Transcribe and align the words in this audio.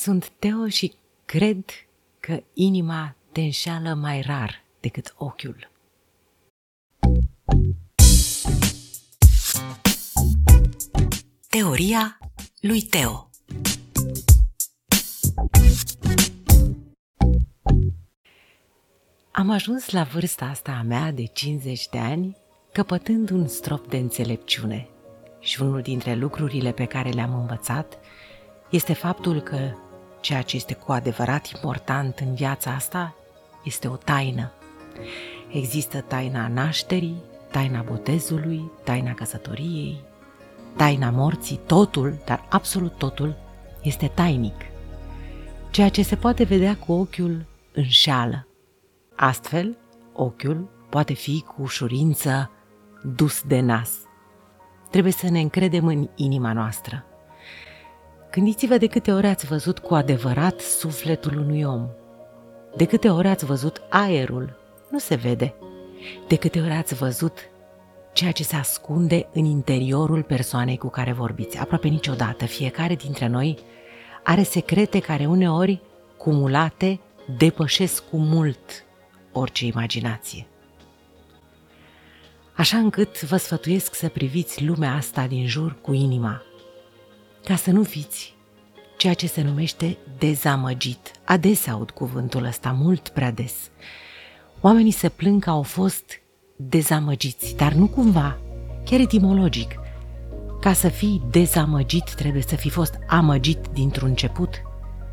Sunt 0.00 0.28
Teo 0.38 0.68
și 0.68 0.94
cred 1.24 1.64
că 2.20 2.42
inima 2.52 3.16
te 3.32 3.40
înșală 3.40 3.94
mai 3.94 4.20
rar 4.20 4.64
decât 4.80 5.14
ochiul. 5.16 5.70
Teoria 11.48 12.18
lui 12.60 12.82
Teo 12.82 13.30
Am 19.30 19.50
ajuns 19.50 19.90
la 19.90 20.02
vârsta 20.02 20.44
asta 20.44 20.72
a 20.72 20.82
mea 20.82 21.12
de 21.12 21.24
50 21.24 21.88
de 21.88 21.98
ani 21.98 22.36
căpătând 22.72 23.30
un 23.30 23.46
strop 23.48 23.88
de 23.88 23.96
înțelepciune 23.96 24.88
și 25.40 25.62
unul 25.62 25.80
dintre 25.80 26.14
lucrurile 26.14 26.72
pe 26.72 26.84
care 26.84 27.10
le-am 27.10 27.40
învățat 27.40 27.98
este 28.70 28.92
faptul 28.92 29.40
că 29.40 29.72
Ceea 30.28 30.42
ce 30.42 30.56
este 30.56 30.74
cu 30.74 30.92
adevărat 30.92 31.46
important 31.46 32.18
în 32.18 32.34
viața 32.34 32.70
asta 32.70 33.14
este 33.64 33.88
o 33.88 33.96
taină. 33.96 34.52
Există 35.52 36.00
taina 36.00 36.48
nașterii, 36.48 37.22
taina 37.50 37.82
botezului, 37.82 38.70
taina 38.84 39.12
căsătoriei, 39.12 40.00
taina 40.76 41.10
morții, 41.10 41.60
totul, 41.66 42.18
dar 42.24 42.46
absolut 42.48 42.92
totul, 42.98 43.36
este 43.82 44.10
tainic. 44.14 44.54
Ceea 45.70 45.88
ce 45.88 46.02
se 46.02 46.16
poate 46.16 46.44
vedea 46.44 46.76
cu 46.76 46.92
ochiul 46.92 47.46
înșeală. 47.72 48.46
Astfel, 49.16 49.76
ochiul 50.12 50.68
poate 50.88 51.12
fi 51.12 51.44
cu 51.46 51.62
ușurință 51.62 52.50
dus 53.02 53.42
de 53.42 53.60
nas. 53.60 53.90
Trebuie 54.90 55.12
să 55.12 55.28
ne 55.28 55.40
încredem 55.40 55.86
în 55.86 56.08
inima 56.14 56.52
noastră. 56.52 57.04
Gândiți-vă 58.30 58.76
de 58.76 58.86
câte 58.86 59.12
ori 59.12 59.26
ați 59.26 59.46
văzut 59.46 59.78
cu 59.78 59.94
adevărat 59.94 60.60
sufletul 60.60 61.38
unui 61.38 61.62
om. 61.62 61.88
De 62.76 62.84
câte 62.84 63.08
ori 63.08 63.28
ați 63.28 63.44
văzut 63.44 63.82
aerul, 63.88 64.56
nu 64.90 64.98
se 64.98 65.14
vede. 65.14 65.54
De 66.28 66.36
câte 66.36 66.60
ori 66.60 66.72
ați 66.72 66.94
văzut 66.94 67.38
ceea 68.12 68.32
ce 68.32 68.42
se 68.42 68.56
ascunde 68.56 69.28
în 69.32 69.44
interiorul 69.44 70.22
persoanei 70.22 70.76
cu 70.76 70.88
care 70.88 71.12
vorbiți. 71.12 71.58
Aproape 71.58 71.88
niciodată. 71.88 72.44
Fiecare 72.44 72.94
dintre 72.94 73.26
noi 73.26 73.58
are 74.22 74.42
secrete 74.42 74.98
care 74.98 75.26
uneori, 75.26 75.80
cumulate, 76.16 77.00
depășesc 77.38 78.08
cu 78.10 78.16
mult 78.16 78.84
orice 79.32 79.64
imaginație. 79.64 80.46
Așa 82.54 82.76
încât 82.76 83.22
vă 83.22 83.36
sfătuiesc 83.36 83.94
să 83.94 84.08
priviți 84.08 84.64
lumea 84.64 84.94
asta 84.94 85.26
din 85.26 85.46
jur 85.46 85.76
cu 85.80 85.92
inima, 85.92 86.42
ca 87.48 87.56
să 87.56 87.70
nu 87.70 87.82
fiți 87.82 88.34
ceea 88.96 89.14
ce 89.14 89.26
se 89.26 89.42
numește 89.42 89.96
dezamăgit. 90.18 91.10
Adesea 91.24 91.72
aud 91.72 91.90
cuvântul 91.90 92.44
ăsta, 92.44 92.76
mult 92.78 93.08
prea 93.08 93.30
des. 93.30 93.54
Oamenii 94.60 94.90
se 94.90 95.08
plâng 95.08 95.42
că 95.42 95.50
au 95.50 95.62
fost 95.62 96.04
dezamăgiți, 96.56 97.56
dar 97.56 97.72
nu 97.72 97.86
cumva, 97.86 98.38
chiar 98.84 99.00
etimologic. 99.00 99.74
Ca 100.60 100.72
să 100.72 100.88
fii 100.88 101.22
dezamăgit 101.30 102.14
trebuie 102.14 102.42
să 102.42 102.56
fi 102.56 102.68
fost 102.68 102.98
amăgit 103.06 103.66
dintr-un 103.72 104.08
început. 104.08 104.62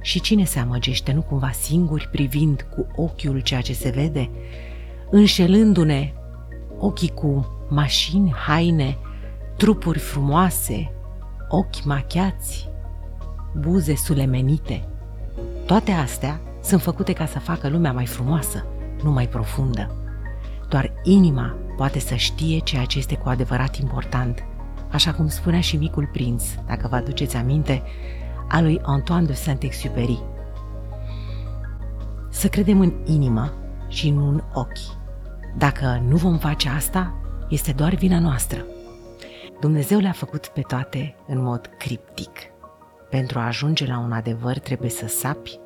Și 0.00 0.20
cine 0.20 0.44
se 0.44 0.58
amăgește, 0.58 1.12
nu 1.12 1.22
cumva 1.22 1.50
singuri, 1.50 2.08
privind 2.08 2.66
cu 2.74 3.02
ochiul 3.02 3.40
ceea 3.40 3.60
ce 3.60 3.72
se 3.72 3.90
vede, 3.90 4.30
înșelându-ne 5.10 6.12
ochii 6.78 7.14
cu 7.14 7.48
mașini, 7.68 8.32
haine, 8.32 8.98
trupuri 9.56 9.98
frumoase, 9.98 10.94
ochi 11.52 11.84
machiați, 11.84 12.68
buze 13.58 13.96
sulemenite. 13.96 14.88
Toate 15.66 15.90
astea 15.90 16.40
sunt 16.62 16.82
făcute 16.82 17.12
ca 17.12 17.26
să 17.26 17.38
facă 17.38 17.68
lumea 17.68 17.92
mai 17.92 18.06
frumoasă, 18.06 18.64
nu 19.02 19.10
mai 19.10 19.28
profundă. 19.28 19.94
Doar 20.68 20.92
inima 21.02 21.56
poate 21.76 21.98
să 21.98 22.14
știe 22.14 22.58
ceea 22.58 22.84
ce 22.84 22.98
este 22.98 23.16
cu 23.16 23.28
adevărat 23.28 23.76
important, 23.76 24.44
așa 24.90 25.12
cum 25.12 25.28
spunea 25.28 25.60
și 25.60 25.76
micul 25.76 26.08
prinț, 26.12 26.44
dacă 26.66 26.88
vă 26.88 26.96
aduceți 26.96 27.36
aminte, 27.36 27.82
a 28.48 28.60
lui 28.60 28.80
Antoine 28.82 29.26
de 29.26 29.32
Saint-Exupéry. 29.32 30.22
Să 32.28 32.48
credem 32.48 32.80
în 32.80 32.92
inimă 33.04 33.52
și 33.88 34.08
în 34.08 34.16
un 34.16 34.42
ochi. 34.52 34.98
Dacă 35.58 36.02
nu 36.08 36.16
vom 36.16 36.38
face 36.38 36.68
asta, 36.68 37.14
este 37.48 37.72
doar 37.72 37.94
vina 37.94 38.18
noastră. 38.18 38.64
Dumnezeu 39.60 39.98
le-a 39.98 40.12
făcut 40.12 40.46
pe 40.46 40.60
toate 40.60 41.16
în 41.26 41.42
mod 41.42 41.70
criptic. 41.78 42.38
Pentru 43.10 43.38
a 43.38 43.46
ajunge 43.46 43.86
la 43.86 43.98
un 43.98 44.12
adevăr 44.12 44.58
trebuie 44.58 44.90
să 44.90 45.06
sapi, 45.06 45.58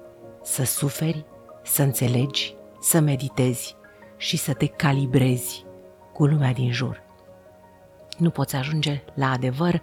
să 0.42 0.64
suferi, 0.64 1.24
să 1.62 1.82
înțelegi, 1.82 2.54
să 2.80 3.00
meditezi 3.00 3.76
și 4.16 4.36
să 4.36 4.52
te 4.52 4.66
calibrezi 4.66 5.64
cu 6.12 6.26
lumea 6.26 6.52
din 6.52 6.72
jur. 6.72 7.02
Nu 8.18 8.30
poți 8.30 8.56
ajunge 8.56 9.02
la 9.14 9.30
adevăr 9.30 9.82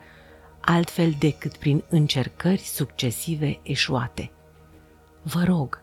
altfel 0.61 1.15
decât 1.19 1.57
prin 1.57 1.83
încercări 1.89 2.61
succesive 2.61 3.59
eșuate. 3.63 4.31
Vă 5.23 5.43
rog, 5.43 5.81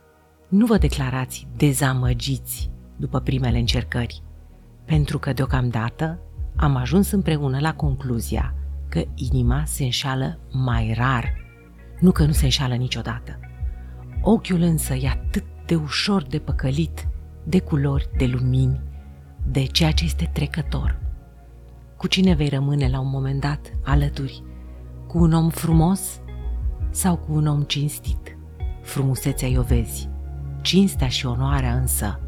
nu 0.49 0.67
vă 0.67 0.78
declarați 0.78 1.47
dezamăgiți 1.56 2.71
după 2.97 3.21
primele 3.21 3.59
încercări, 3.59 4.22
pentru 4.84 5.19
că 5.19 5.33
deocamdată 5.33 6.19
am 6.60 6.76
ajuns 6.76 7.10
împreună 7.10 7.58
la 7.60 7.74
concluzia 7.74 8.54
că 8.88 9.04
inima 9.14 9.62
se 9.64 9.84
înșală 9.84 10.38
mai 10.52 10.94
rar, 10.96 11.34
nu 12.00 12.10
că 12.10 12.24
nu 12.24 12.32
se 12.32 12.44
înșală 12.44 12.74
niciodată. 12.74 13.38
Ochiul 14.22 14.60
însă 14.60 14.94
e 14.94 15.08
atât 15.08 15.44
de 15.66 15.74
ușor 15.74 16.22
de 16.22 16.38
păcălit 16.38 17.08
de 17.44 17.60
culori, 17.60 18.08
de 18.16 18.26
lumini, 18.26 18.80
de 19.46 19.64
ceea 19.64 19.91
ce 19.91 20.04
este 20.04 20.30
trecător. 20.32 20.98
Cu 21.96 22.06
cine 22.06 22.34
vei 22.34 22.48
rămâne 22.48 22.88
la 22.88 23.00
un 23.00 23.10
moment 23.10 23.40
dat 23.40 23.72
alături? 23.84 24.42
Cu 25.06 25.19
un 25.19 25.32
om 25.32 25.48
frumos 25.48 26.20
sau 26.90 27.16
cu 27.16 27.32
un 27.32 27.46
om 27.46 27.62
cinstit? 27.62 28.38
Frumusețea 28.82 29.58
o 29.58 29.62
vezi, 29.62 30.08
cinstea 30.60 31.08
și 31.08 31.26
onoarea 31.26 31.75
însă 31.75 32.20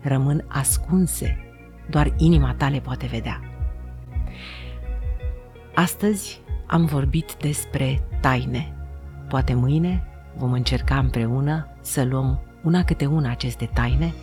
rămân 0.00 0.44
ascunse 0.48 1.38
doar 1.90 2.12
inima 2.16 2.54
ta 2.54 2.68
le 2.68 2.80
poate 2.80 3.06
vedea. 3.06 3.40
Astăzi 5.74 6.40
am 6.66 6.84
vorbit 6.84 7.36
despre 7.40 8.08
taine. 8.20 8.76
Poate 9.28 9.54
mâine 9.54 10.08
vom 10.36 10.52
încerca 10.52 10.98
împreună 10.98 11.68
să 11.80 12.04
luăm 12.04 12.40
una 12.62 12.84
câte 12.84 13.06
una 13.06 13.30
aceste 13.30 13.70
taine 13.72 14.14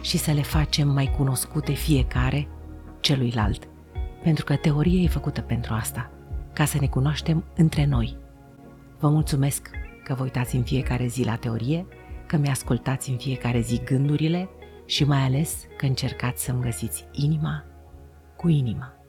și 0.00 0.18
să 0.18 0.30
le 0.30 0.42
facem 0.42 0.88
mai 0.88 1.14
cunoscute 1.16 1.72
fiecare 1.72 2.48
celuilalt. 3.00 3.68
Pentru 4.22 4.44
că 4.44 4.56
teoria 4.56 5.00
e 5.00 5.08
făcută 5.08 5.40
pentru 5.40 5.74
asta, 5.74 6.10
ca 6.52 6.64
să 6.64 6.76
ne 6.80 6.86
cunoaștem 6.86 7.44
între 7.56 7.86
noi. 7.86 8.16
Vă 8.98 9.08
mulțumesc 9.08 9.70
că 10.04 10.14
vă 10.14 10.22
uitați 10.22 10.56
în 10.56 10.62
fiecare 10.62 11.06
zi 11.06 11.24
la 11.24 11.36
teorie, 11.36 11.86
că 12.26 12.36
mi-ascultați 12.36 13.10
în 13.10 13.16
fiecare 13.16 13.60
zi 13.60 13.80
gândurile 13.84 14.48
și 14.90 15.04
mai 15.04 15.18
ales 15.18 15.66
că 15.76 15.86
încercați 15.86 16.44
să-mi 16.44 16.62
găsiți 16.62 17.06
inima 17.12 17.64
cu 18.36 18.48
inima. 18.48 18.99